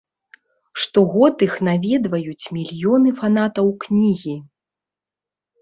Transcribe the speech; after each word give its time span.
Штогод 0.85 1.43
іх 1.47 1.53
наведваюць 1.67 2.49
мільёны 2.57 3.09
фанатаў 3.21 3.71
кнігі. 3.85 4.35